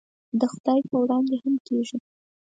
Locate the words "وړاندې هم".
1.01-1.55